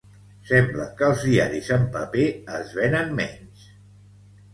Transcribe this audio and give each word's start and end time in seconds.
Sembla 0.51 0.85
que 1.01 1.03
els 1.07 1.25
diaris 1.25 1.69
en 1.75 1.85
paper 1.97 2.23
es 2.61 2.73
venen 2.79 3.13
menys. 3.21 3.69